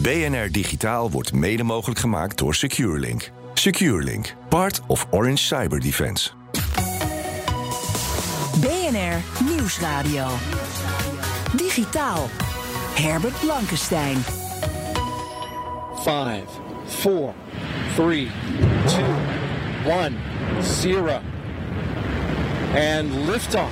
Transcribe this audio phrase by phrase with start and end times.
[0.00, 3.30] BNR Digitaal wordt mede mogelijk gemaakt door SecureLink.
[3.54, 6.30] SecureLink, part of Orange Cyber Defense.
[8.60, 10.26] BNR Nieuwsradio.
[11.56, 12.28] Digitaal.
[12.94, 14.16] Herbert Blankenstein.
[15.94, 16.42] 5,
[16.86, 17.34] 4,
[17.96, 18.30] 3,
[18.86, 19.04] 2,
[19.84, 20.16] 1,
[20.62, 21.20] 0.
[22.74, 23.70] And liftoff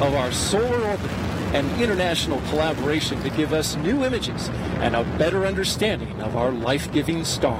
[0.00, 1.10] of our solar orbit
[1.56, 6.92] and international collaboration to give us new images and a better understanding of our life
[6.92, 7.58] giving star.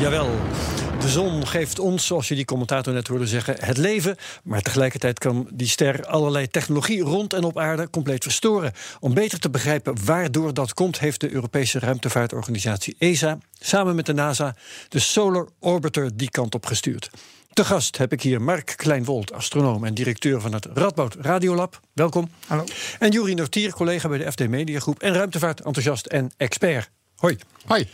[0.00, 0.89] Jawel.
[1.00, 4.16] De zon geeft ons, zoals je die commentator net hoorde zeggen, het leven.
[4.44, 8.72] Maar tegelijkertijd kan die ster allerlei technologie rond en op aarde compleet verstoren.
[9.00, 14.12] Om beter te begrijpen waardoor dat komt, heeft de Europese ruimtevaartorganisatie ESA samen met de
[14.12, 14.56] NASA
[14.88, 17.10] de Solar Orbiter die kant op gestuurd.
[17.52, 21.80] Te gast heb ik hier Mark Kleinwold, astronoom en directeur van het Radboud Radiolab.
[21.92, 22.30] Welkom.
[22.46, 22.64] Hallo.
[22.98, 26.90] En Juri Nortier, collega bij de FD Mediagroep en ruimtevaartenthousiast en expert.
[27.16, 27.38] Hoi.
[27.66, 27.88] Hoi.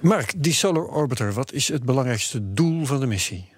[0.00, 3.48] Mark, die Solar Orbiter, wat is het belangrijkste doel van de missie?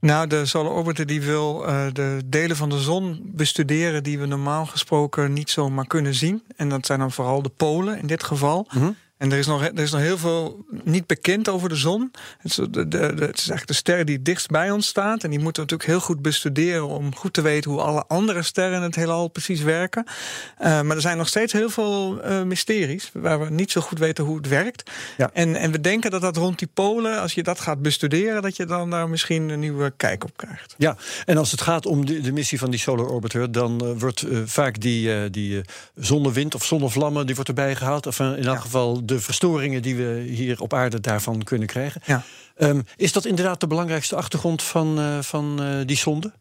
[0.00, 4.26] Nou, de Solar Orbiter die wil uh, de delen van de zon bestuderen die we
[4.26, 6.42] normaal gesproken niet zomaar kunnen zien.
[6.56, 8.66] En dat zijn dan vooral de polen in dit geval.
[8.70, 8.96] Mm -hmm.
[9.18, 12.12] En er is, nog, er is nog heel veel niet bekend over de zon.
[12.38, 15.24] Het is, de, de, de, het is eigenlijk de ster die dichtst bij ons staat.
[15.24, 18.42] En die moeten we natuurlijk heel goed bestuderen om goed te weten hoe alle andere
[18.42, 20.04] sterren in het heelal precies werken.
[20.06, 23.98] Uh, maar er zijn nog steeds heel veel uh, mysteries waar we niet zo goed
[23.98, 24.90] weten hoe het werkt.
[25.16, 25.30] Ja.
[25.32, 28.56] En, en we denken dat dat rond die polen, als je dat gaat bestuderen, dat
[28.56, 30.74] je dan daar misschien een nieuwe kijk op krijgt.
[30.78, 33.90] Ja, en als het gaat om de, de missie van die Solar Orbiter, dan uh,
[34.00, 35.60] wordt vaak die, die
[35.94, 38.06] zonnewind of zonnevlammen, die wordt erbij gehaald.
[38.06, 38.56] Of in elk ja.
[38.56, 42.00] geval de verstoringen die we hier op aarde daarvan kunnen krijgen.
[42.04, 42.24] Ja.
[42.56, 46.32] Um, is dat inderdaad de belangrijkste achtergrond van, uh, van uh, die zonde?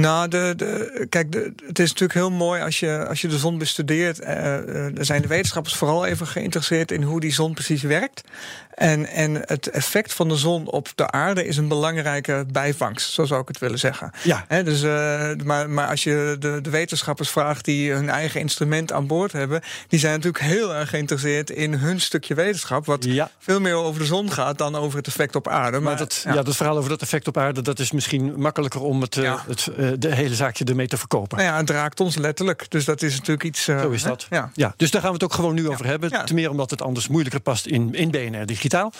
[0.00, 3.38] Nou, de, de, kijk, de, het is natuurlijk heel mooi als je, als je de
[3.38, 4.20] zon bestudeert.
[4.20, 4.28] Uh,
[4.98, 8.22] er zijn de wetenschappers vooral even geïnteresseerd in hoe die zon precies werkt.
[8.78, 13.24] En, en het effect van de zon op de aarde is een belangrijke bijvangst, zo
[13.24, 14.10] zou ik het willen zeggen.
[14.22, 14.44] Ja.
[14.48, 18.92] He, dus, uh, maar, maar als je de, de wetenschappers vraagt die hun eigen instrument
[18.92, 23.30] aan boord hebben, die zijn natuurlijk heel erg geïnteresseerd in hun stukje wetenschap, wat ja.
[23.38, 25.70] veel meer over de zon gaat dan over het effect op aarde.
[25.70, 26.34] Maar, maar dat, ja.
[26.34, 26.42] ja.
[26.42, 29.44] dat verhaal over dat effect op aarde, dat is misschien makkelijker om het, ja.
[29.46, 31.38] het uh, de hele zaakje ermee te verkopen.
[31.38, 32.70] Nou ja, het raakt ons letterlijk.
[32.70, 33.68] Dus dat is natuurlijk iets.
[33.68, 34.26] Uh, Zo is dat.
[34.30, 34.50] Ja.
[34.54, 34.74] ja.
[34.76, 36.10] Dus daar gaan we het ook gewoon nu over hebben.
[36.26, 38.92] Ten meer omdat het anders moeilijker past in, in BNR Digitaal.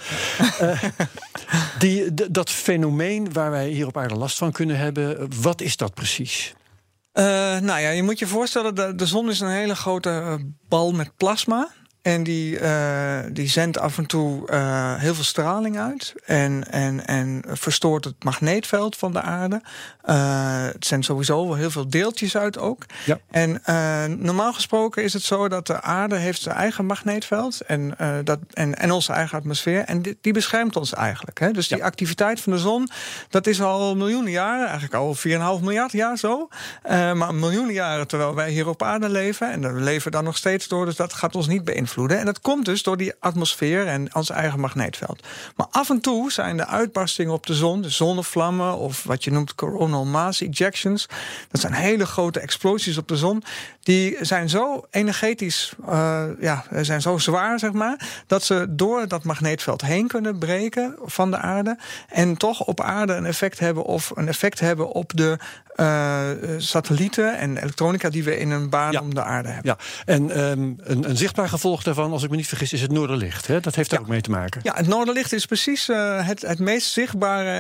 [0.62, 0.82] uh,
[1.78, 5.94] die, dat fenomeen waar wij hier op aarde last van kunnen hebben, wat is dat
[5.94, 6.54] precies?
[7.15, 7.25] Uh,
[7.59, 10.38] nou ja, je moet je voorstellen, de, de zon is een hele grote
[10.69, 11.71] bal met plasma.
[12.03, 16.14] En die, uh, die zendt af en toe uh, heel veel straling uit.
[16.25, 19.60] En, en, en verstoort het magneetveld van de aarde.
[20.04, 22.84] Uh, het zendt sowieso wel heel veel deeltjes uit ook.
[23.04, 23.19] Ja.
[23.31, 23.60] En
[24.19, 27.60] normaal gesproken is het zo dat de aarde heeft zijn eigen magneetveld.
[27.60, 29.80] En, dat, en, en onze eigen atmosfeer.
[29.80, 31.41] En die, die beschermt ons eigenlijk.
[31.41, 31.50] Hè?
[31.50, 31.84] Dus die ja.
[31.84, 32.88] activiteit van de zon,
[33.28, 34.66] dat is al miljoenen jaren.
[34.66, 36.48] Eigenlijk al 4,5 miljard jaar zo.
[37.15, 39.50] maar miljoenen jaren terwijl wij hier op aarde leven.
[39.50, 40.84] En we leven dan nog steeds door.
[40.84, 41.88] Dus dat gaat ons niet beïnvloeden.
[41.97, 45.26] En dat komt dus door die atmosfeer en ons eigen magneetveld.
[45.56, 49.31] Maar af en toe zijn de uitbarstingen op de zon, de zonnevlammen of wat je
[49.31, 51.06] noemt coronal mass ejections.
[51.50, 53.43] Dat zijn hele grote explosies op de zon.
[53.88, 59.25] Die zijn zo energetisch, uh, ja, zijn zo zwaar, zeg maar, dat ze door dat
[59.25, 61.78] magneetveld heen kunnen breken van de aarde.
[62.09, 65.38] En toch op aarde een effect hebben of een effect hebben op de
[65.81, 66.21] uh,
[66.56, 69.00] satellieten en elektronica die we in een baan ja.
[69.00, 69.77] om de aarde hebben.
[69.78, 72.92] Ja, en um, een, een zichtbaar gevolg daarvan, als ik me niet vergis, is het
[72.92, 73.47] noorderlicht.
[73.47, 73.60] Hè?
[73.60, 74.04] Dat heeft daar ja.
[74.04, 74.60] ook mee te maken.
[74.65, 77.59] Ja, het noorderlicht is precies uh, het, het meest zichtbare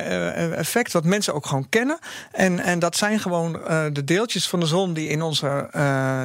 [0.50, 1.98] effect wat mensen ook gewoon kennen.
[2.32, 3.52] En, en dat zijn gewoon
[3.92, 5.68] de deeltjes van de zon die in onze,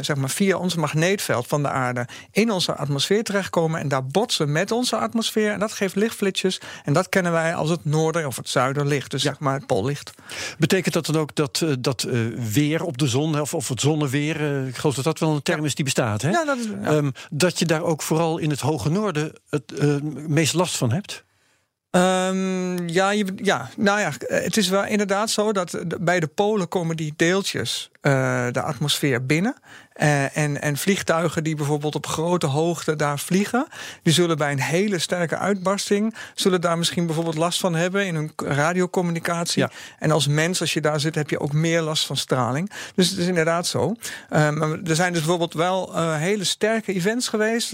[0.01, 4.51] zeg maar via ons magneetveld van de aarde in onze atmosfeer terechtkomen en daar botsen
[4.51, 5.51] met onze atmosfeer.
[5.51, 6.61] En dat geeft lichtflitsjes.
[6.83, 9.11] En dat kennen wij als het noorder- of het zuiderlicht.
[9.11, 9.29] Dus ja.
[9.29, 10.11] zeg maar het poollicht.
[10.57, 12.07] Betekent dat dan ook dat, dat
[12.53, 15.65] weer op de zon, of, of het zonneweer, ik geloof dat dat wel een term
[15.65, 16.29] is die bestaat, hè?
[16.29, 19.95] Ja, dat, is, um, dat je daar ook vooral in het hoge noorden het uh,
[20.27, 21.23] meest last van hebt?
[21.95, 26.67] Um, ja, je, ja, nou ja, het is wel inderdaad zo dat bij de polen
[26.67, 27.91] komen die deeltjes
[28.51, 29.55] de atmosfeer binnen.
[30.01, 33.67] Uh, en, en vliegtuigen die bijvoorbeeld op grote hoogte daar vliegen,
[34.03, 38.15] die zullen bij een hele sterke uitbarsting, zullen daar misschien bijvoorbeeld last van hebben in
[38.15, 39.65] hun radiocommunicatie.
[39.99, 42.71] En als mens, als je daar zit, heb je ook meer last van straling.
[42.95, 43.95] Dus het is inderdaad zo.
[44.29, 47.73] Maar er zijn dus bijvoorbeeld wel uh, hele sterke events geweest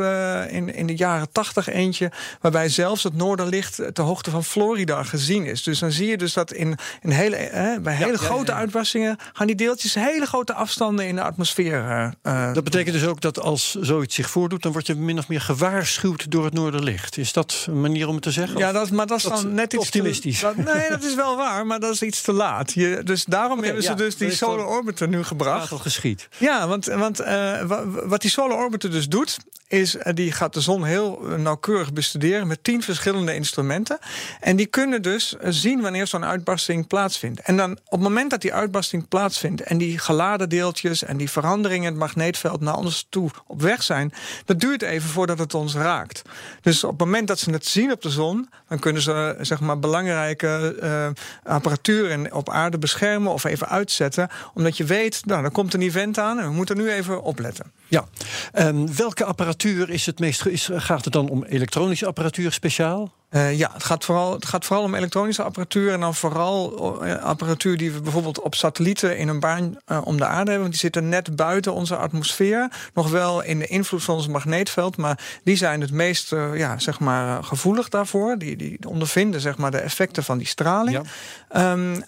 [0.50, 2.12] in, in de jaren tachtig eentje,
[2.42, 5.64] waarbij zelfs het noorderlicht de hoogte van Florida gezien is.
[5.64, 9.56] Dus dan zie je dus dat in, in hele, bij hele grote uitbarstingen gaan die
[9.56, 14.16] deeltjes hele grote afstanden in de atmosfeer uh, dat betekent dus ook dat als zoiets
[14.16, 17.18] zich voordoet, dan word je min of meer gewaarschuwd door het Noorderlicht.
[17.18, 18.58] Is dat een manier om het te zeggen?
[18.58, 20.40] Ja, dat, maar dat is dan net iets optimistisch.
[20.40, 22.74] Te, dat, nee, dat is wel waar, maar dat is iets te laat.
[22.74, 26.00] Je, dus daarom okay, hebben ze ja, dus die Solar Orbiter nu gebracht.
[26.38, 27.62] Ja, want, want uh,
[28.04, 29.38] wat die Solar Orbiter dus doet,
[29.68, 33.98] is uh, die gaat de zon heel nauwkeurig bestuderen met tien verschillende instrumenten.
[34.40, 37.40] En die kunnen dus zien wanneer zo'n uitbarsting plaatsvindt.
[37.40, 41.30] En dan op het moment dat die uitbarsting plaatsvindt en die geladen deeltjes en die
[41.30, 44.14] veranderingen magneetveld naar ons toe op weg zijn,
[44.46, 46.22] dat duurt even voordat het ons raakt.
[46.62, 49.60] Dus op het moment dat ze het zien op de zon, dan kunnen ze zeg
[49.60, 51.08] maar belangrijke uh,
[51.54, 56.18] apparatuur op aarde beschermen of even uitzetten, omdat je weet, nou, er komt een event
[56.18, 57.72] aan en we moeten nu even opletten.
[57.88, 58.06] Ja,
[58.54, 60.46] um, welke apparatuur is het meest?
[60.46, 63.12] Is, gaat het dan om elektronische apparatuur speciaal?
[63.32, 65.92] Uh, ja, het gaat, vooral, het gaat vooral om elektronische apparatuur.
[65.92, 70.18] En dan vooral uh, apparatuur die we bijvoorbeeld op satellieten in een baan uh, om
[70.18, 70.60] de aarde hebben.
[70.60, 72.72] Want die zitten net buiten onze atmosfeer.
[72.94, 74.98] Nog wel in de invloed van ons magneetveld.
[74.98, 78.38] Maar die zijn het meest ja, zeg maar, gevoelig daarvoor.
[78.38, 81.08] Die, die ondervinden zeg maar, de effecten van die straling.
[81.52, 81.72] Ja.
[81.72, 82.04] Um,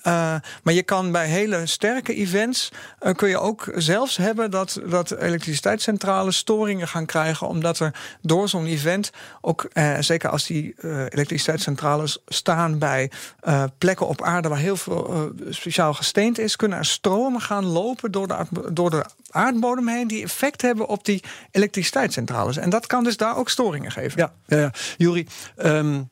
[0.64, 2.72] maar je kan bij hele sterke events.
[3.16, 7.48] kun je ook zelfs hebben dat, dat elektriciteitscentrales storingen gaan krijgen.
[7.48, 9.68] Omdat er door zo'n event ook,
[10.00, 10.76] zeker als die
[11.14, 13.12] elektriciteitscentrales staan bij
[13.44, 17.66] uh, plekken op aarde waar heel veel uh, speciaal gesteente is, kunnen er stromen gaan
[17.66, 22.58] lopen door de, door de aardbodem heen die effect hebben op die elektriciteitscentrales.
[22.58, 24.20] En dat kan dus daar ook storingen geven.
[24.20, 24.72] Ja, ja, ja.
[24.98, 25.28] Juri,
[25.58, 26.10] um,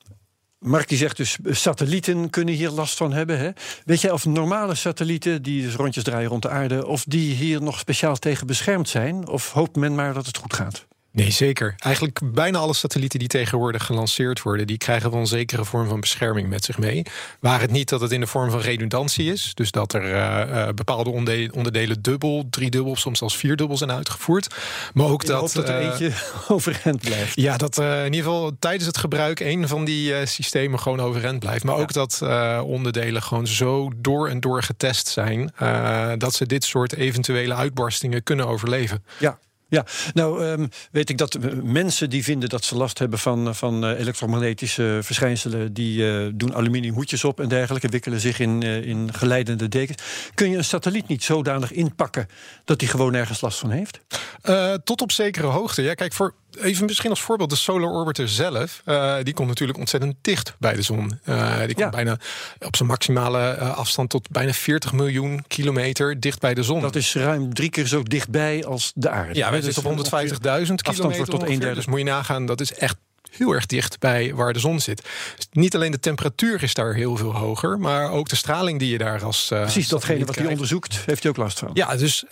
[0.60, 3.40] Mark die zegt dus, satellieten kunnen hier last van hebben.
[3.40, 3.50] Hè?
[3.86, 6.88] Weet jij of normale satellieten, die dus rondjes draaien rond de aarde...
[6.88, 9.28] of die hier nog speciaal tegen beschermd zijn?
[9.28, 10.88] Of hoopt men maar dat het goed gaat?
[11.12, 11.76] Nee, zeker.
[11.78, 16.00] Eigenlijk bijna alle satellieten die tegenwoordig gelanceerd worden, die krijgen wel een zekere vorm van
[16.00, 17.04] bescherming met zich mee.
[17.40, 20.12] Waar het niet dat het in de vorm van redundantie is, dus dat er uh,
[20.50, 21.10] uh, bepaalde
[21.52, 24.56] onderdelen dubbel, driedubbel, soms zelfs vierdubbel zijn uitgevoerd.
[24.94, 26.12] Maar ook dat, dat er uh, eentje
[26.56, 27.36] overeind blijft.
[27.36, 31.64] Ja, dat in ieder geval tijdens het gebruik een van die systemen gewoon overeind blijft.
[31.64, 31.82] Maar ja.
[31.82, 32.22] ook dat
[32.64, 35.52] onderdelen gewoon zo door en door getest zijn
[36.18, 39.04] dat ze dit soort eventuele uitbarstingen kunnen overleven.
[39.18, 43.56] Ja, ja, nou um, weet ik dat mensen die vinden dat ze last hebben van,
[43.56, 49.13] van uh, elektromagnetische verschijnselen, die doen aluminium hoedjes op en dergelijke, wikkelen zich in, in
[49.13, 50.04] geleidende dekens.
[50.33, 52.27] Kun je een satelliet niet zodanig inpakken
[52.66, 54.00] dat hij gewoon nergens last van heeft?
[54.83, 55.81] tot op zekere hoogte.
[55.81, 58.81] Ja, kijk, voor Even misschien als voorbeeld de Solar Orbiter zelf.
[58.86, 61.19] Uh, die komt natuurlijk ontzettend dicht bij de zon.
[61.25, 61.90] Uh, die komt ja.
[61.90, 62.18] bijna
[62.60, 66.81] op zijn maximale uh, afstand tot bijna 40 miljoen kilometer dicht bij de zon.
[66.81, 69.36] Dat is ruim drie keer zo dichtbij als de aarde.
[69.36, 70.75] Ja, we zitten op 150.000 kilometer.
[70.84, 71.75] Afstand wordt tot een derde.
[71.75, 72.96] Dus moet je nagaan, dat is echt
[73.30, 75.02] heel erg dicht bij waar de zon zit.
[75.36, 78.92] Dus niet alleen de temperatuur is daar heel veel hoger, maar ook de straling die
[78.92, 79.50] je daar als.
[79.54, 81.70] Uh, Precies, datgene wat hij onderzoekt, heeft hij ook last van.
[81.74, 82.31] Ja, dus uh,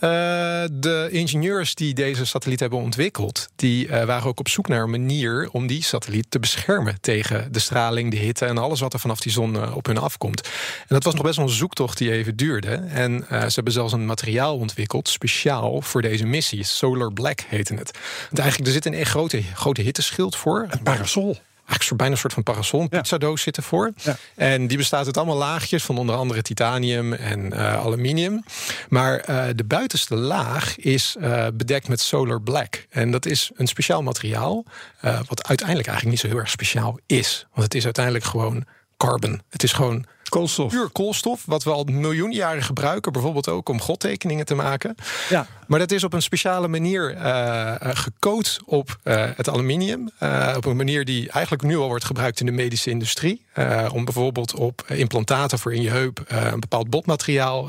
[0.71, 4.89] de ingenieurs die deze satelliet hebben ontwikkeld, die uh, waren ook op zoek naar een
[4.89, 8.99] manier om die satelliet te beschermen tegen de straling, de hitte en alles wat er
[8.99, 10.41] vanaf die zon op hun afkomt.
[10.79, 12.71] En dat was nog best wel een zoektocht die even duurde.
[12.89, 16.63] En ze hebben zelfs een materiaal ontwikkeld speciaal voor deze missie.
[16.63, 17.91] Solar Black heette het.
[18.21, 21.37] Want eigenlijk er zit een grote, grote hitteschild voor parasol.
[21.67, 23.91] Eigenlijk bijna een soort van parasol, een pizzadoos zit ervoor.
[23.95, 24.15] Ja.
[24.35, 28.43] En die bestaat uit allemaal laagjes van onder andere titanium en uh, aluminium.
[28.89, 32.85] Maar uh, de buitenste laag is uh, bedekt met solar black.
[32.89, 34.63] En dat is een speciaal materiaal,
[35.01, 37.45] wat uiteindelijk eigenlijk niet zo heel erg speciaal is.
[37.51, 38.65] Want het is uiteindelijk gewoon
[38.97, 39.41] carbon.
[39.49, 40.71] Het is gewoon Koolstof.
[40.71, 44.95] Puur koolstof, wat we al miljoen jaren gebruiken, bijvoorbeeld ook om godtekeningen te maken.
[45.29, 45.47] Ja.
[45.67, 50.09] Maar dat is op een speciale manier uh, gecoat op uh, het aluminium.
[50.19, 53.45] Uh, op een manier die eigenlijk nu al wordt gebruikt in de medische industrie.
[53.91, 57.65] om bijvoorbeeld op implantaten voor in je heup een bepaald botmateriaal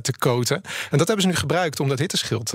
[0.00, 0.62] te coaten.
[0.90, 2.54] En dat hebben ze nu gebruikt om dat hitteschild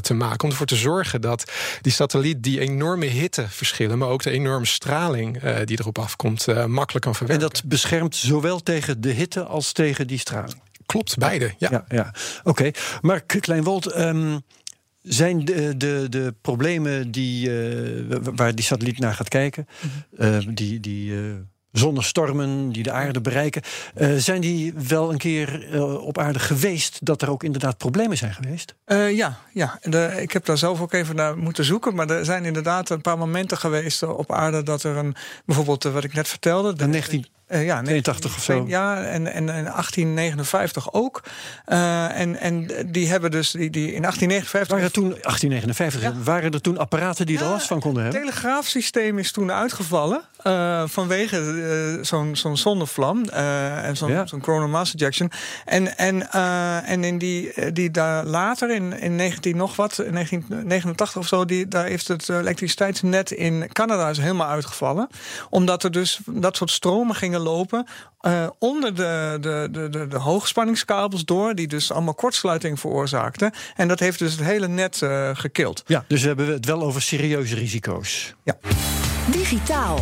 [0.00, 0.44] te maken.
[0.44, 5.40] Om ervoor te zorgen dat die satelliet die enorme hitteverschillen, maar ook de enorme straling
[5.64, 7.46] die erop afkomt, makkelijk kan verwerken.
[7.46, 10.62] En dat beschermt zowel tegen de hitte als tegen die straling.
[10.86, 11.54] Klopt, beide.
[11.58, 12.14] Ja, ja, ja.
[12.38, 12.50] oké.
[12.50, 12.74] Okay.
[13.00, 14.42] Maar Kleinwold, um,
[15.04, 20.26] zijn de, de, de problemen die, uh, waar die satelliet naar gaat kijken, -hmm.
[20.26, 21.34] uh, die, die uh,
[21.78, 23.62] zonnestormen die de aarde bereiken.
[23.96, 28.16] Uh, zijn die wel een keer uh, op aarde geweest dat er ook inderdaad problemen
[28.16, 28.74] zijn geweest?
[28.86, 29.78] Uh, ja, ja.
[29.82, 31.94] De, ik heb daar zelf ook even naar moeten zoeken.
[31.94, 36.04] Maar er zijn inderdaad een paar momenten geweest op aarde dat er een, bijvoorbeeld wat
[36.04, 36.74] ik net vertelde.
[36.74, 38.64] De 19 uh, ja, 82 of zo.
[38.66, 41.22] Ja, en, en, en 1859 ook.
[41.68, 44.68] Uh, en, en die hebben dus die, die in 1859.
[44.68, 46.12] Waren er toen 1859 ja.
[46.22, 48.20] waren er toen apparaten die er last van konden hebben?
[48.20, 54.26] Het telegraafsysteem is toen uitgevallen uh, vanwege zo'n zo'n zonnevlam en zo'n ja.
[54.26, 55.30] zo'n coronal mass ejection.
[55.64, 56.30] En, en,
[56.84, 61.44] en in die, die daar later in, in 19 nog wat, in 1989 of zo,
[61.44, 65.08] die, daar heeft het elektriciteitsnet in Canada is helemaal uitgevallen,
[65.50, 67.86] omdat er dus dat soort stromen gingen lopen
[68.58, 73.52] onder de, de, de, de, de hoogspanningskabels door, die dus allemaal kortsluiting veroorzaakten.
[73.76, 75.82] En dat heeft dus het hele net gekild.
[75.86, 78.34] Ja, dus we hebben het wel over serieuze risico's.
[78.42, 78.54] Ja.
[79.30, 80.00] Digitaal.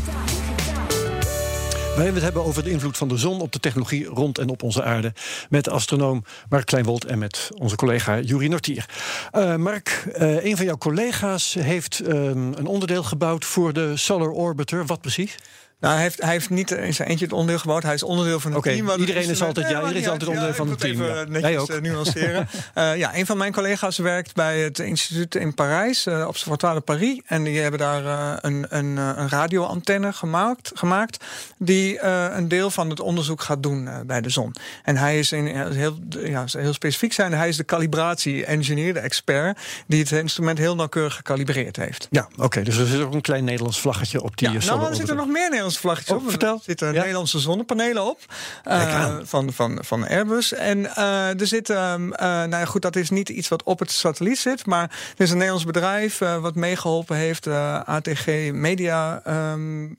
[1.94, 4.48] Wij hebben het hebben over de invloed van de zon op de technologie rond en
[4.48, 5.12] op onze aarde.
[5.48, 8.86] Met astronoom Mark Kleinwold en met onze collega Juri Nortier.
[9.32, 14.30] Uh, Mark, uh, een van jouw collega's heeft um, een onderdeel gebouwd voor de Solar
[14.30, 14.86] Orbiter.
[14.86, 15.36] Wat precies?
[15.82, 17.82] Nou, hij heeft, hij heeft niet in zijn eentje het onderdeel gebouwd.
[17.82, 19.00] Hij is onderdeel van het okay, team.
[19.00, 21.02] Iedereen is altijd, ja, iedereen is altijd onderdeel van het team.
[21.02, 21.80] Even netjes ook.
[21.80, 22.48] nuanceren.
[22.74, 26.84] uh, ja, een van mijn collega's werkt bij het instituut in Parijs, uh, Observatoire de
[26.84, 27.20] Paris.
[27.26, 31.24] En die hebben daar uh, een, een, een radioantenne gemaakt, gemaakt
[31.58, 34.54] die een deel van het onderzoek gaat doen bij de zon.
[34.82, 37.32] En hij is in, heel, ja, heel specifiek zijn.
[37.32, 42.08] Hij is de calibratie-engineer, de expert, die het instrument heel nauwkeurig gecalibreerd heeft.
[42.10, 42.44] Ja, oké.
[42.44, 45.16] Okay, dus er zit ook een klein Nederlands vlaggetje op die ja, Nou, er zitten
[45.16, 46.30] nog meer Nederlandse vlaggetjes oh, op.
[46.30, 46.54] Vertel.
[46.54, 47.00] Er zitten ja.
[47.00, 48.20] Nederlandse zonnepanelen op.
[48.68, 50.52] Uh, van, van, van Airbus.
[50.52, 53.90] En uh, er zit, uh, nou ja, goed, dat is niet iets wat op het
[53.90, 54.66] satelliet zit.
[54.66, 54.82] Maar
[55.16, 57.46] er is een Nederlands bedrijf wat meegeholpen heeft.
[57.84, 59.94] ATG Media um,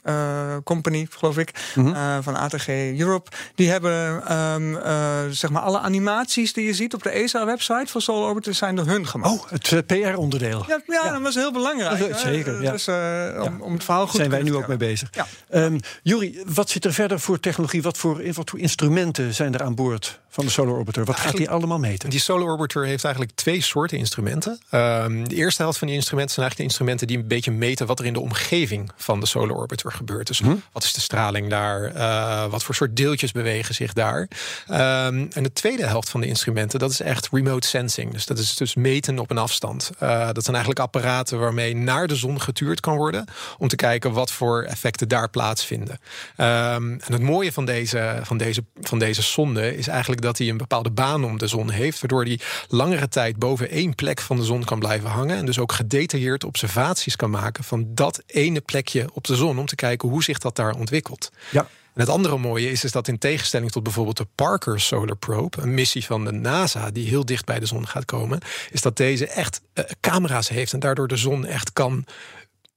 [0.63, 1.51] Company, geloof ik.
[1.75, 2.23] Mm -hmm.
[2.23, 3.31] van ATG Europe.
[3.55, 4.79] Die hebben um,
[5.31, 8.85] zeg maar alle animaties die je ziet op de ESA-website van Solar Orbiter zijn door
[8.85, 9.33] hun gemaakt.
[9.33, 10.63] Oh, het PR-onderdeel.
[10.67, 12.17] Ja, ja, ja, dat was heel belangrijk.
[12.17, 12.61] Zeker.
[12.61, 12.71] Ja.
[12.71, 12.87] Dus,
[13.47, 15.09] om, om, het verhaal goed zijn te wij nu ook mee bezig.
[15.11, 15.25] Ja.
[15.63, 17.81] Um, Juri, wat zit er verder voor technologie?
[17.81, 21.05] Wat voor, wat voor instrumenten zijn er aan boord van de Solar Orbiter?
[21.05, 22.09] Wat gaat die allemaal meten?
[22.09, 24.59] Die Solar Orbiter heeft eigenlijk twee soorten instrumenten.
[24.71, 27.87] Um, de eerste helft van die instrumenten zijn eigenlijk de instrumenten die een beetje meten
[27.87, 30.27] wat er in de omgeving van de Solar Orbiter gebeurt.
[30.27, 30.55] Dus hm?
[30.71, 31.95] wat is de straling daar?
[31.95, 34.19] Uh, wat voor soort deeltjes bewegen zich daar?
[34.19, 38.11] Um, en de tweede helft van de instrumenten, dat is echt remote sensing.
[38.11, 39.89] Dus dat is dus meten op een afstand.
[40.03, 43.25] Uh, dat zijn eigenlijk apparaten waarmee naar de zon getuurd kan worden
[43.57, 45.52] om te kijken wat voor effecten daar plaatsvinden.
[45.61, 45.85] Um,
[46.37, 50.57] en het mooie van deze, van, deze, van deze sonde is eigenlijk dat hij een
[50.57, 54.43] bepaalde baan om de zon heeft, waardoor hij langere tijd boven één plek van de
[54.43, 55.37] zon kan blijven hangen.
[55.37, 59.65] En dus ook gedetailleerd observaties kan maken van dat ene plekje op de zon om
[59.65, 61.31] te kijken hoe zich dat daar ontwikkelt.
[61.51, 61.67] Ja.
[61.93, 65.61] En het andere mooie is, is dat in tegenstelling tot bijvoorbeeld de Parker Solar Probe,
[65.61, 68.39] een missie van de NASA die heel dicht bij de zon gaat komen,
[68.71, 72.05] is dat deze echt uh, camera's heeft en daardoor de zon echt kan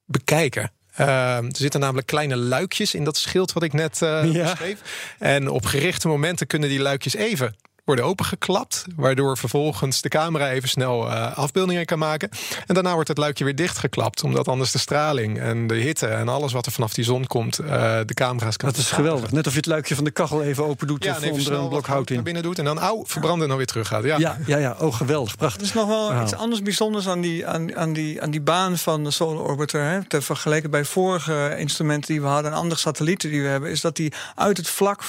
[0.05, 0.71] bekijken.
[1.01, 4.43] Uh, er zitten namelijk kleine luikjes in dat schild wat ik net uh, ja.
[4.43, 4.79] beschreef.
[5.19, 7.55] En op gerichte momenten kunnen die luikjes even
[7.87, 8.85] worden opengeklapt.
[8.97, 12.29] Waardoor vervolgens de camera even snel uh, afbeeldingen kan maken.
[12.67, 14.25] En daarna wordt het luikje weer dichtgeklapt.
[14.25, 17.61] Omdat anders de straling en de hitte en alles wat er vanaf die zon komt,
[17.61, 17.69] uh,
[18.07, 18.69] de camera's kan.
[18.69, 19.33] Dat is geweldig.
[19.33, 21.05] Net of je het luikje van de kachel even open doet.
[21.05, 22.23] Ja, of onder een blok hout in.
[22.23, 22.59] binnen doet.
[22.59, 24.05] En dan auw, verbranden en dan weer terug gaat.
[24.05, 24.59] Ja, ja, ja.
[24.59, 24.77] ja.
[24.81, 25.37] Oh, geweldig.
[25.37, 25.61] Prachtig.
[25.61, 26.23] Er is nog wel wow.
[26.23, 29.83] iets anders bijzonders aan die, aan, aan, die, aan die baan van de Solar Orbiter.
[29.83, 30.05] Hè.
[30.05, 33.71] Te vergeleken bij vorige instrumenten die we hadden en andere satellieten die we hebben.
[33.71, 35.03] Is dat die uit het vlak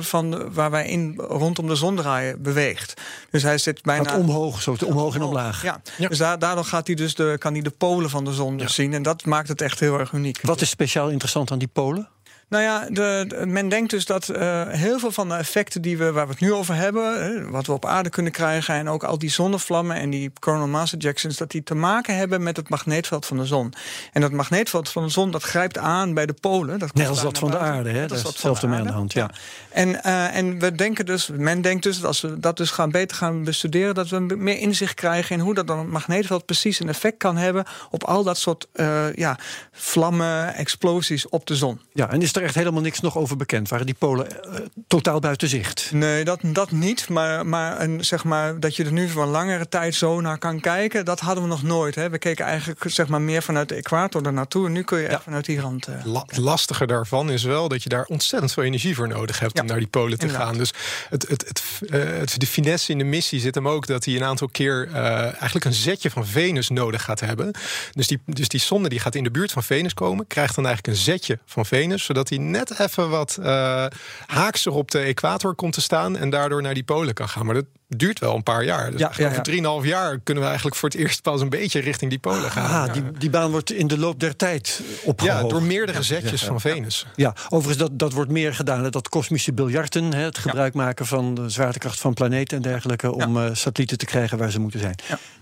[0.00, 2.06] van de, waar wij in rondom de zon draaien
[2.38, 2.94] beweegt.
[3.30, 5.62] Dus hij zit bijna Wat omhoog, zo omhoog en omlaag.
[5.62, 6.08] Ja, ja.
[6.08, 8.94] dus daardoor gaat hij dus de, kan hij de polen van de zon dus zien.
[8.94, 10.38] En dat maakt het echt heel erg uniek.
[10.42, 12.08] Wat is speciaal interessant aan die polen?
[12.48, 15.98] Nou ja, de, de, men denkt dus dat uh, heel veel van de effecten die
[15.98, 19.04] we, waar we het nu over hebben, wat we op aarde kunnen krijgen, en ook
[19.04, 22.68] al die zonnevlammen en die coronal mass ejections, dat die te maken hebben met het
[22.68, 23.72] magneetveld van de zon.
[24.12, 26.78] En dat magneetveld van de zon, dat grijpt aan bij de polen.
[26.78, 28.06] Dat Net als dat van de aarde, hè?
[28.06, 29.20] Dat is hetzelfde mee aan de hand, ja.
[29.20, 29.30] ja.
[29.70, 32.90] En, uh, en we denken dus, men denkt dus dat als we dat dus gaan
[32.90, 36.80] beter gaan bestuderen, dat we meer inzicht krijgen in hoe dat dan het magneetveld precies
[36.80, 39.38] een effect kan hebben op al dat soort uh, ja,
[39.72, 41.80] vlammen, explosies op de zon.
[41.92, 43.68] Ja, en is er echt helemaal niks nog over bekend?
[43.68, 44.54] Waren die polen uh,
[44.86, 45.90] totaal buiten zicht?
[45.92, 47.08] Nee, dat, dat niet.
[47.08, 50.38] Maar, maar, een, zeg maar dat je er nu voor een langere tijd zo naar
[50.38, 51.94] kan kijken, dat hadden we nog nooit.
[51.94, 52.10] Hè.
[52.10, 54.66] We keken eigenlijk zeg maar, meer vanuit de equator er naartoe.
[54.66, 55.10] En nu kun je ja.
[55.10, 55.88] echt vanuit die rand.
[55.88, 59.56] Uh, La lastiger daarvan is wel dat je daar ontzettend veel energie voor nodig hebt
[59.56, 59.62] ja.
[59.62, 60.48] om naar die polen te Inderdaad.
[60.48, 60.58] gaan.
[60.58, 60.72] Dus
[61.08, 64.14] het, het, het, uh, het, de finesse in de missie zit hem ook dat hij
[64.14, 67.50] een aantal keer eigenlijk een zetje van Venus nodig gaat hebben.
[67.92, 70.66] Dus die, dus die zonde die gaat in de buurt van Venus komen, krijgt dan
[70.66, 73.86] eigenlijk een zetje van Venus, zodat dat hij net even wat uh,
[74.26, 77.46] haakser op de equator komt te staan en daardoor naar die polen kan gaan.
[77.46, 78.90] Maar dat duurt wel een paar jaar.
[78.90, 79.68] Dus ja, ja, ja.
[79.68, 82.50] over 3,5 jaar kunnen we eigenlijk voor het eerst pas een beetje richting die polen
[82.50, 82.88] gaan.
[82.88, 85.42] Ah, die, die baan wordt in de loop der tijd opgehoogd.
[85.42, 87.06] Ja, door meerdere zetjes van Venus.
[87.16, 88.90] Ja, overigens, dat, dat wordt meer gedaan.
[88.90, 93.12] Dat kosmische biljarten, het gebruik maken van de zwaartekracht van planeten en dergelijke...
[93.12, 94.94] om uh, satellieten te krijgen waar ze moeten zijn.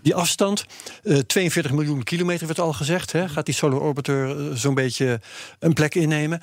[0.02, 0.64] Die afstand,
[1.02, 3.12] uh, 42 miljoen kilometer werd al gezegd.
[3.12, 5.20] Hè, gaat die Solar Orbiter uh, zo'n beetje
[5.58, 6.40] een plek innemen.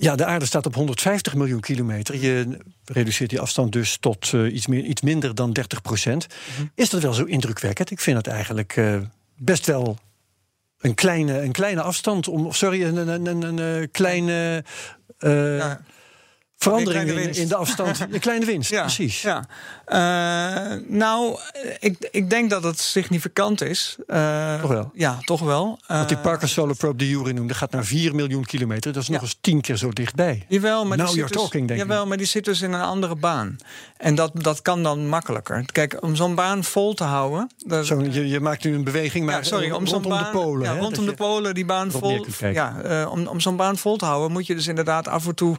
[0.00, 2.16] Ja, de aarde staat op 150 miljoen kilometer.
[2.16, 6.26] Je reduceert die afstand dus tot uh, iets, meer, iets minder dan 30 procent.
[6.28, 6.70] Mm -hmm.
[6.74, 7.90] Is dat wel zo indrukwekkend?
[7.90, 9.00] Ik vind het eigenlijk uh,
[9.36, 9.98] best wel
[10.78, 12.28] een kleine, een kleine afstand.
[12.28, 14.64] Om, sorry, een, een, een, een, een kleine.
[15.18, 15.80] Uh, ja
[16.64, 18.00] verandering in, in, de afstand.
[18.10, 19.22] Een kleine winst, ja, precies.
[19.22, 19.46] Ja.
[19.92, 21.38] Uh, nou,
[21.78, 23.96] ik, ik denk dat het significant is.
[24.06, 24.90] Uh, toch wel?
[24.94, 25.78] Ja, toch wel.
[25.82, 27.54] Uh, Want die Parker Solar Probe die Jury noemde...
[27.54, 28.92] gaat naar 4 miljoen kilometer.
[28.92, 29.14] Dat is ja.
[29.14, 30.44] nog eens tien keer zo dichtbij.
[30.48, 32.80] Jawel, maar Now die zit talking, dus, denk jawel, maar die zit dus in een
[32.80, 33.56] andere baan.
[33.96, 35.64] En dat, dat kan dan makkelijker.
[35.72, 37.50] Kijk, om zo'n baan vol te houden...
[37.56, 40.30] Dat, zo, je, je, maakt nu een beweging, maar ja, sorry, om rondom baan, de
[40.30, 40.68] polen.
[40.68, 42.26] Ja, hè, rondom de polen, die baan vol...
[42.52, 44.32] Ja, om, om zo'n baan vol te houden...
[44.32, 45.56] moet je dus inderdaad af en toe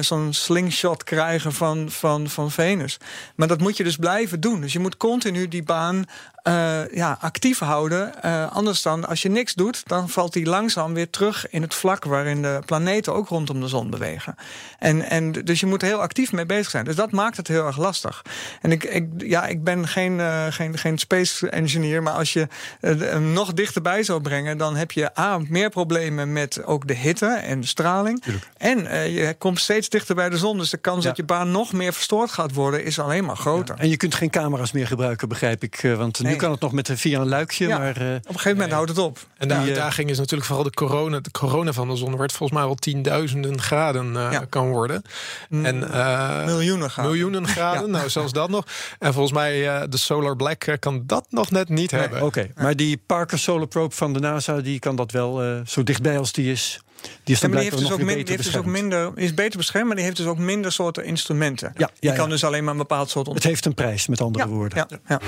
[0.00, 2.98] zo'n slingshot krijgen van, van, van Venus.
[3.34, 4.60] Maar dat moet je dus blijven doen.
[4.60, 6.06] Dus je moet continu die baan
[6.44, 8.12] uh, ja, actief houden.
[8.24, 11.74] Uh, anders dan, als je niks doet, dan valt die langzaam weer terug in het
[11.74, 14.34] vlak waarin de planeten ook rondom de zon bewegen.
[14.78, 16.84] En, en dus je moet er heel actief mee bezig zijn.
[16.84, 18.22] Dus dat maakt het heel erg lastig.
[18.60, 22.48] En ik, ik, ja, ik ben geen, uh, geen, geen space engineer, maar als je
[22.80, 27.26] hem nog dichterbij zou brengen, dan heb je A, meer problemen met ook de hitte
[27.26, 28.22] en de straling.
[28.22, 28.46] Tuurlijk.
[28.56, 30.58] En je komt steeds dichter bij de zon.
[30.58, 31.08] Dus de kans ja.
[31.08, 33.74] dat je baan nog meer verstoord gaat worden, is alleen maar groter.
[33.76, 33.82] Ja.
[33.82, 35.80] En je kunt geen camera's meer gebruiken, begrijp ik.
[35.96, 37.66] Want nu kan het nog met via een luikje.
[37.66, 39.18] Ja, maar, uh, op een gegeven moment houdt het op.
[39.36, 41.20] En de uitdaging is natuurlijk vooral de corona.
[41.20, 44.44] De corona van de zon werd volgens mij wel tienduizenden graden uh, ja.
[44.48, 45.02] kan worden.
[45.50, 47.10] En, uh, miljoenen graden.
[47.10, 48.64] Miljoenen graden, nou zelfs dat nog.
[48.98, 52.22] En volgens mij de Solar Black kan dat nog net niet nee, hebben.
[52.22, 52.64] Oké, okay.
[52.64, 54.60] maar die Parker Solar Probe van de NASA...
[54.60, 56.80] die kan dat wel zo dichtbij als die is...
[57.24, 59.86] Die is, ja, die heeft dus, ook, min, heeft dus ook minder, is beter beschermd,
[59.86, 61.72] maar die heeft dus ook minder soorten instrumenten.
[61.76, 63.26] Ja, ja, die kan dus alleen maar een bepaald soort.
[63.26, 64.86] Het heeft een prijs, met andere woorden.
[65.06, 65.20] Ja,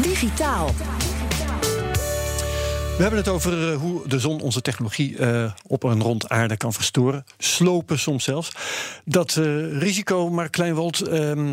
[0.00, 0.74] Digitaal.
[2.96, 6.56] We hebben het over uh, hoe de zon onze technologie uh, op en rond aarde
[6.56, 7.24] kan verstoren.
[7.38, 8.52] Slopen soms zelfs.
[9.04, 11.10] Dat uh, risico, maar Kleinwold,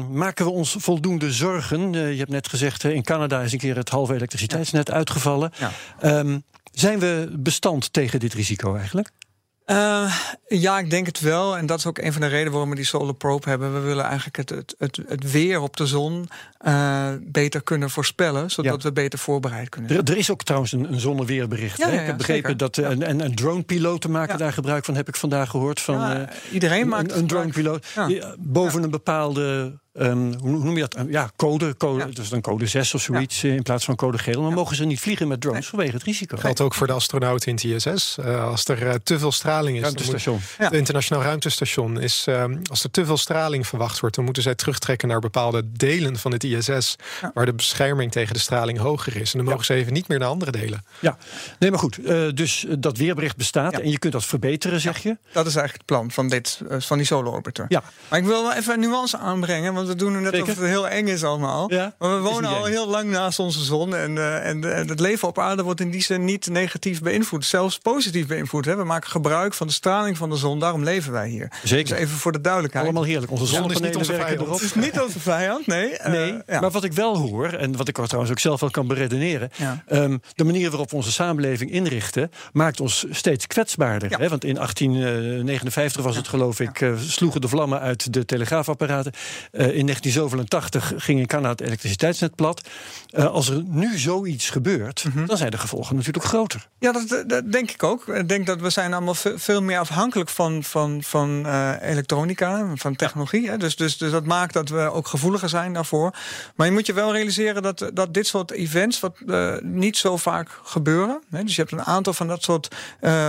[0.09, 1.93] maken we ons voldoende zorgen?
[1.93, 4.93] je hebt net gezegd, in Canada is een keer het halve elektriciteitsnet ja.
[4.93, 5.51] uitgevallen.
[5.59, 6.19] Ja.
[6.19, 9.11] Um, zijn we bestand tegen dit risico eigenlijk?
[9.71, 10.15] Uh,
[10.47, 11.57] ja, ik denk het wel.
[11.57, 13.73] En dat is ook een van de redenen waarom we die Solar Probe hebben.
[13.73, 16.29] We willen eigenlijk het, het, het, het weer op de zon
[16.65, 18.87] uh, beter kunnen voorspellen, zodat ja.
[18.87, 20.05] we beter voorbereid kunnen zijn.
[20.05, 21.77] Er, er, is ook trouwens een, een zonneweerbericht.
[21.77, 21.93] Ja, hè?
[21.93, 22.57] Ja, ik heb begrepen zeker.
[22.57, 22.77] dat.
[22.77, 25.81] En, en, en drone-piloten maken daar gebruik van, heb ik vandaag gehoord.
[25.81, 27.85] Van, uh, iedereen maakt een, een drone-piloot.
[28.39, 31.05] Boven een bepaalde Um, hoe noem je dat?
[31.09, 31.77] Ja, code.
[31.77, 32.05] code ja.
[32.05, 33.53] Dus dan code 6 of zoiets ja.
[33.53, 34.41] in plaats van code geel.
[34.41, 34.55] Maar ja.
[34.55, 35.69] mogen ze niet vliegen met drones nee.
[35.69, 36.37] vanwege het risico.
[36.37, 38.17] Geldt ook voor de astronauten in het ISS.
[38.19, 39.83] Uh, als er uh, te veel straling is.
[39.83, 40.39] Ruimtestation.
[40.57, 42.25] Het internationaal ruimtestation is.
[42.29, 46.17] Um, als er te veel straling verwacht wordt, dan moeten zij terugtrekken naar bepaalde delen
[46.17, 46.95] van het ISS.
[47.33, 49.31] Waar de bescherming tegen de straling hoger is.
[49.31, 50.85] En dan mogen ze even niet meer naar andere delen.
[50.99, 51.17] Ja,
[51.59, 51.99] nee, maar goed.
[51.99, 55.17] Uh, dus dat weerbericht bestaat en je kunt dat verbeteren, zeg je?
[55.31, 57.65] Dat is eigenlijk het plan van, dit, van die Solar Orbiter.
[57.67, 57.83] Ja.
[58.07, 59.73] Maar ik wil wel even een nuance aanbrengen.
[59.81, 60.51] Want we doen nu net Zeker?
[60.51, 61.71] of het heel eng is allemaal.
[61.73, 61.93] Ja?
[61.99, 63.95] Maar we wonen al heel lang naast onze zon.
[63.95, 67.45] En, uh, en, uh, het leven op aarde wordt in die zin niet negatief beïnvloed.
[67.45, 68.65] Zelfs positief beïnvloed.
[68.65, 68.75] Hè.
[68.75, 70.59] We maken gebruik van de straling van de zon.
[70.59, 71.51] Daarom leven wij hier.
[71.63, 71.89] Zeker.
[71.89, 72.85] Dus even voor de duidelijkheid.
[72.85, 73.31] Allemaal heerlijk.
[73.31, 74.53] Onze zonnepanelen is werken erop.
[74.53, 75.91] Het is niet onze vijand, nee.
[75.91, 76.33] Uh, nee.
[76.47, 76.59] Ja.
[76.59, 79.49] Maar wat ik wel hoor, en wat ik trouwens ook zelf wel kan beredeneren.
[79.55, 79.83] Ja.
[79.91, 82.31] Um, de manier waarop we onze samenleving inrichten...
[82.53, 84.09] maakt ons steeds kwetsbaarder.
[84.09, 84.17] Ja.
[84.17, 84.29] Hè?
[84.29, 86.91] Want in 1859 was het geloof ik...
[87.07, 89.11] sloegen de vlammen uit de telegraafapparaten.
[89.73, 92.61] In 1987 ging in Canada het elektriciteitsnet plat.
[93.11, 95.25] Uh, als er nu zoiets gebeurt, mm -hmm.
[95.25, 96.67] dan zijn de gevolgen natuurlijk groter.
[96.79, 98.07] Ja, dat, dat, denk ik ook.
[98.07, 102.95] Ik denk dat we zijn allemaal veel meer afhankelijk van, van, van uh, elektronica, van
[102.95, 103.41] technologie.
[103.41, 103.57] Ja.
[103.57, 106.15] Dus, dus, dus dat maakt dat we ook gevoeliger zijn daarvoor.
[106.55, 110.17] Maar je moet je wel realiseren dat, dat dit soort events wat, uh, niet zo
[110.17, 111.21] vaak gebeuren.
[111.29, 111.43] Hè.
[111.43, 112.75] Dus je hebt een aantal van dat soort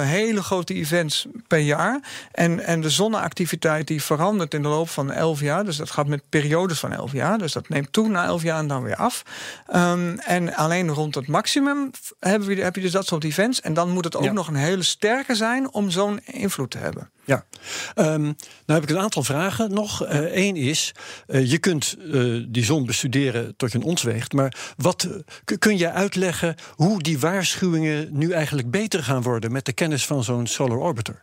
[0.03, 2.01] hele grote events per jaar.
[2.33, 5.65] En, en de zonneactiviteit die verandert in de loop van 11 jaar.
[5.65, 7.39] Dus dat gaat met periodes van 11 jaar.
[7.39, 9.23] Dus dat neemt toe na 11 jaar en dan weer af.
[9.75, 11.91] Um, en alleen rond het maximum
[12.21, 13.61] heb je, heb je dus dat soort events.
[13.61, 14.33] En dan moet het ook ja.
[14.33, 17.11] nog een hele sterke zijn om zo'n invloed te hebben.
[17.25, 17.45] Ja,
[17.95, 20.05] um, nou heb ik een aantal vragen nog.
[20.09, 20.95] Eén uh, is,
[21.27, 24.33] uh, je kunt uh, die zon bestuderen tot je een ons weegt.
[24.33, 25.09] Maar wat
[25.59, 30.25] kun je uitleggen hoe die waarschuwingen nu eigenlijk beter gaan worden met de kennis van
[30.25, 31.23] zo'n solar orbiter?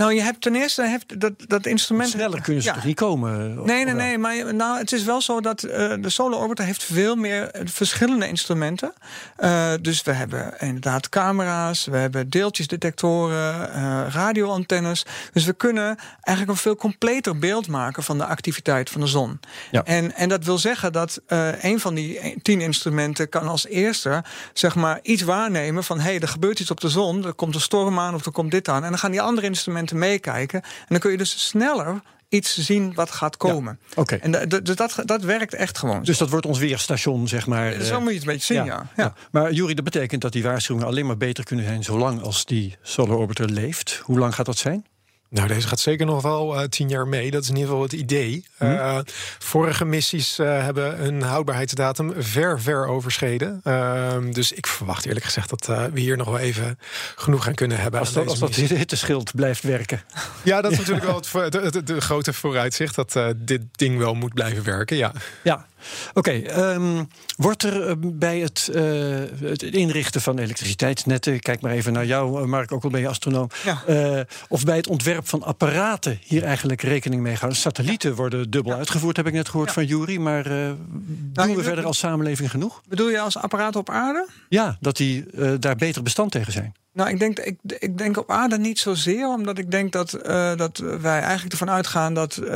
[0.00, 2.08] Nou, je hebt ten eerste hebt dat, dat instrument.
[2.10, 2.74] Sneller kunnen ze Ja.
[2.74, 3.62] toch niet komen?
[3.64, 4.18] Nee, nee, nee.
[4.18, 7.50] Maar je- nou, het is wel zo dat eh, de Solar Orbiter heeft veel meer
[7.50, 8.92] eh, verschillende instrumenten.
[9.36, 15.04] Eh, dus we hebben inderdaad camera's, we hebben deeltjesdetectoren, eh radioantennes.
[15.32, 19.40] Dus we kunnen eigenlijk een veel completer beeld maken van de activiteit van de zon.
[19.70, 19.84] Ja.
[19.84, 21.20] En, en dat wil zeggen dat
[21.60, 26.20] een van die tien instrumenten kan als eerste zeg maar iets waarnemen van hé, hey,
[26.20, 28.68] er gebeurt iets op de zon, er komt een storm aan of er komt dit
[28.68, 28.82] aan.
[28.84, 30.62] En dan gaan die andere instrumenten meekijken.
[30.62, 33.78] En dan kun je dus sneller iets zien wat gaat komen.
[33.94, 34.14] Oké.
[34.14, 36.02] En da- da- dus dat, dat werkt echt gewoon.
[36.02, 37.72] Dus dat wordt ons weerstation, zeg maar.
[37.72, 38.86] Zo eh, moet je het een beetje zien, ja.
[38.96, 39.14] ja.
[39.30, 42.76] Maar Jury, dat betekent dat die waarschuwingen alleen maar beter kunnen zijn zolang als die
[42.82, 44.00] Solar Orbiter leeft.
[44.04, 44.86] Hoe lang gaat dat zijn?
[45.30, 47.30] Nou, deze gaat zeker nog wel eh, tien jaar mee.
[47.30, 48.44] Dat is in ieder geval het idee.
[48.56, 48.64] Hm.
[48.64, 48.98] Eh,
[49.38, 53.60] vorige missies eh, hebben een houdbaarheidsdatum ver, ver overschreden.
[53.64, 56.78] Ehm, dus ik verwacht eerlijk gezegd dat we hier nog wel even
[57.16, 58.00] genoeg aan kunnen hebben.
[58.00, 60.02] Als dat, als dat hitteschild blijft werken.
[60.42, 63.98] Ja, dat is natuurlijk wel het, voor- het, het- het grote vooruitzicht dat dit ding
[63.98, 64.96] wel moet blijven werken.
[64.96, 65.12] Ja.
[65.42, 65.66] Ja,
[66.14, 66.30] oké.
[66.30, 67.04] ehm,
[67.36, 68.82] wordt er eh, bij het, eh,
[69.40, 73.08] het inrichten van elektriciteitsnetten, kijk maar even naar jou, eh, Mark, ook al ben je
[73.08, 74.24] astronoom, Ja.
[74.48, 77.60] of bij het ontwerp van apparaten hier eigenlijk rekening mee gehouden?
[77.60, 80.70] Satellieten worden dubbel uitgevoerd, heb ik net gehoord van Jury, maar eh,
[81.32, 82.82] doen we verder als samenleving genoeg?
[82.88, 84.28] Bedoel je als apparaat op aarde?
[84.48, 85.24] Ja, dat die
[85.58, 86.74] daar beter bestand tegen zijn.
[86.92, 90.56] Nou, ik denk, ik, ik denk op aarde niet zozeer, omdat ik denk dat, eh,
[90.56, 92.48] dat wij eigenlijk ervan uitgaan dat eh,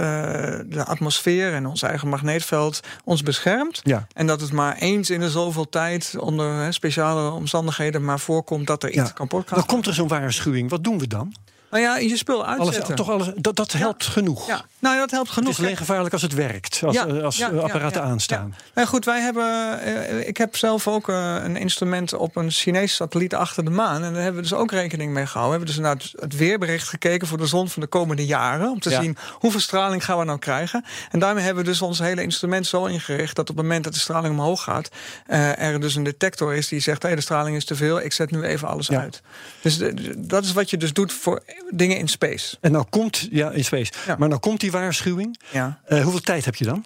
[0.67, 3.81] de atmosfeer en ons eigen magneetveld ons beschermt.
[3.85, 4.07] Ja.
[4.13, 8.67] En dat het maar eens in de zoveel tijd onder hè, speciale omstandigheden maar voorkomt
[8.67, 9.15] dat er iets Ja.
[9.15, 9.59] kapot kan.
[9.59, 10.71] Dan komt er zo'n waarschuwing.
[10.71, 11.35] Wat doen we dan?
[11.75, 12.95] Nou ja, je spul Alles, uitzetten.
[12.95, 14.47] toch alles, dat, dat helpt genoeg.
[14.47, 15.49] Ja, nou dat helpt genoeg.
[15.49, 18.07] Het is alleen gevaarlijk als het werkt, als, Ja, eh, als ja, ja, apparaten ja,
[18.07, 18.55] aanstaan.
[18.75, 19.81] Nou goed, wij hebben.
[19.81, 24.03] eh, ik heb zelf ook eh, een instrument op een Chinese satelliet achter de maan.
[24.03, 25.61] En daar hebben we dus ook rekening mee gehouden.
[25.61, 28.71] We hebben dus naar het, weerbericht gekeken voor de zon van de komende jaren.
[28.71, 29.01] Om te Ja.
[29.01, 30.85] zien hoeveel straling gaan we nou krijgen.
[31.11, 33.93] En daarmee hebben we dus ons hele instrument zo ingericht dat op het moment dat
[33.95, 34.89] de straling omhoog gaat,
[35.27, 38.01] er dus een detector is die zegt: hé, de straling is te veel.
[38.01, 39.01] Ik zet nu even alles Ja.
[39.01, 39.23] uit.
[39.63, 39.79] Dus
[40.17, 41.43] dat is wat je dus doet voor
[41.77, 42.57] dingen in space.
[42.61, 43.93] En nou komt, ja, in space.
[44.07, 44.17] Ja.
[44.19, 45.41] Maar nou komt die waarschuwing.
[45.51, 45.81] Ja.
[45.85, 46.85] Eh, hoeveel tijd heb je dan?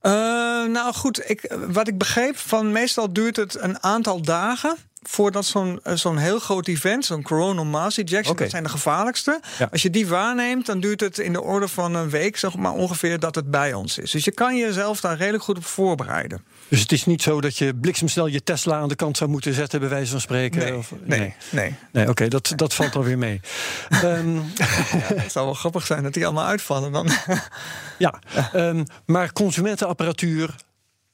[0.00, 0.12] Eh,
[0.64, 5.80] nou goed, ik, wat ik begreep van meestal duurt het een aantal dagen voordat zo'n
[5.82, 9.40] eh, zo'n heel groot event, zo'n coronal mass ejection, dat zijn de gevaarlijkste.
[9.58, 9.68] Ja.
[9.72, 12.72] Als je die waarneemt, dan duurt het in de orde van een week, zeg maar
[12.72, 14.10] ongeveer, dat het bij ons is.
[14.10, 16.44] Dus je kan jezelf daar redelijk goed op voorbereiden.
[16.68, 19.54] Dus het is niet zo dat je bliksemsnel je Tesla aan de kant zou moeten
[19.54, 20.58] zetten, bij wijze van spreken.
[20.60, 21.74] Nee, Of, nee, nee.
[21.92, 23.40] Nee, oké, dat, dat valt alweer mee.
[23.90, 24.38] Ehm,
[25.14, 27.08] Het zou wel grappig zijn dat die allemaal uitvallen dan.
[27.98, 28.18] ja,
[28.52, 30.54] ehm, maar consumentenapparatuur.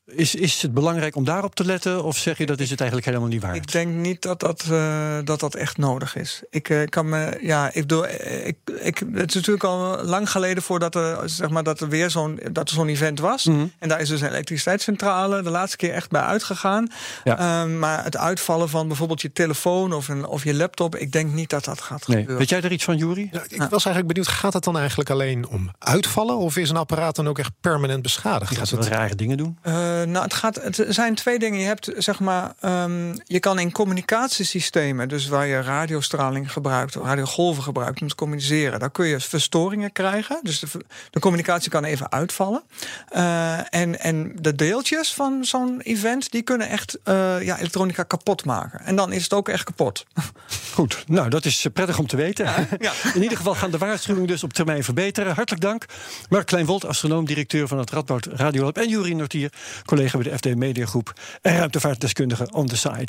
[0.06, 2.04] Is, is het belangrijk om daarop te letten?
[2.04, 3.56] Of zeg je dat is het eigenlijk helemaal niet waard?
[3.56, 6.42] Ik denk niet dat dat, eh, dat, dat echt nodig is.
[6.50, 10.30] Ik eh, kan me, ja, ik bedoel, eh, ik, ik, het is natuurlijk al lang
[10.30, 13.44] geleden voordat er, zeg maar, dat er weer zo'n, dat er zo'n event was.
[13.44, 13.66] Mhm.
[13.78, 16.88] En daar is dus een elektriciteitscentrale de laatste keer echt bij uitgegaan.
[17.24, 17.38] Ja.
[17.38, 21.32] Ehm, maar het uitvallen van bijvoorbeeld je telefoon of, een, of je laptop, ik denk
[21.32, 22.16] niet dat dat gaat Nee.
[22.16, 22.38] gebeuren.
[22.38, 23.28] Weet jij er iets van, Jury?
[23.32, 26.36] Ja, ik was eigenlijk benieuwd, gaat het dan eigenlijk alleen om uitvallen?
[26.36, 28.48] Of is een apparaat dan ook echt permanent beschadigd?
[28.50, 29.58] Die gaat het- rare dingen doen.
[30.02, 31.60] Eh, nou, het, gaat, het zijn twee dingen.
[31.60, 37.62] Je hebt zeg maar, ehm, je kan in communicatiesystemen, dus waar je radiostraling gebruikt, radiogolven
[37.62, 40.38] gebruikt om te communiceren, daar kun je verstoringen krijgen.
[40.42, 40.66] Dus de,
[41.10, 42.62] de communicatie kan even uitvallen.
[43.08, 48.44] Eh, en, en de deeltjes van zo'n event, die kunnen echt eh, ja, elektronica kapot
[48.44, 48.80] maken.
[48.80, 50.06] En dan is het ook echt kapot.
[50.74, 52.44] Goed, nou dat is prettig om te weten.
[52.78, 52.92] ja.
[53.14, 55.34] In ieder geval gaan de waarschuwingen dus op termijn verbeteren.
[55.34, 55.84] Hartelijk dank.
[56.28, 58.78] Mark Kleinwold, astronoom, directeur van het Radboud Radiolab.
[58.78, 59.52] En Jurie Nortier,
[59.86, 63.08] collega bij de FD Mediagroep en ruimtevaartdeskundige on the side.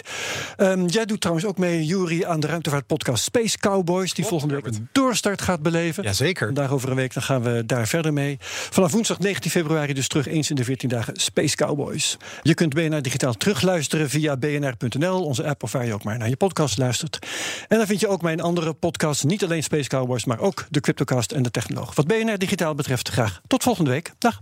[0.56, 4.14] Ehm, jij doet trouwens ook mee, Jurie, aan de ruimtevaartpodcast Space Cowboys...
[4.14, 6.04] die volgende week een doorstart gaat beleven.
[6.04, 6.48] Jazeker.
[6.48, 8.38] En daar over een week dan gaan we daar verder mee.
[8.70, 12.18] Vanaf woensdag 19 februari dus terug eens in de 14 dagen Space Cowboys.
[12.42, 16.30] Je kunt BNR digitaal terugluisteren via bnr.nl, onze app of waar je ook maar naar
[16.30, 17.28] je podcast luistert.
[17.68, 20.80] En dan vind je ook mijn andere podcasts, niet alleen Space Cowboys, maar ook de
[20.80, 21.96] Cryptocast en de Technoloog.
[21.96, 24.12] Wat BNR digitaal betreft, graag tot volgende week.
[24.18, 24.42] Dag.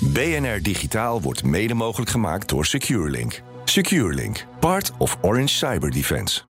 [0.00, 3.42] BNR Digitaal wordt mede mogelijk gemaakt door SecureLink.
[3.64, 6.42] SecureLink, part of Orange Cyber Defense.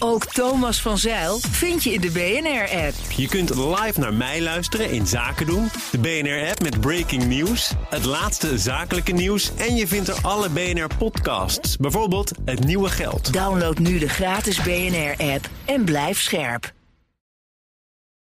[0.00, 2.94] Ook Thomas van Zeil vind je in de BNR-app.
[3.16, 5.68] Je kunt live naar mij luisteren in Zaken doen.
[5.90, 7.72] De BNR-app met breaking news.
[7.88, 9.54] Het laatste zakelijke nieuws.
[9.56, 11.76] En je vindt er alle BNR-podcasts.
[11.76, 13.32] Bijvoorbeeld Het Nieuwe Geld.
[13.32, 16.74] Download nu de gratis BNR-app en blijf scherp.